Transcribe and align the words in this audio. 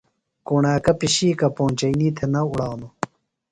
کُݨاکہ 0.47 0.93
پِشیکہ 0.99 1.47
پونچئینی 1.55 2.07
تھےۡ 2.17 2.29
نہ 2.33 2.41
اُڑانوۡ۔ 2.49 2.93